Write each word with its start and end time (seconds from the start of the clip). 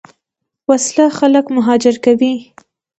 وسله 0.69 1.05
خلک 1.19 1.45
مهاجر 1.55 1.95
کوي 2.05 2.33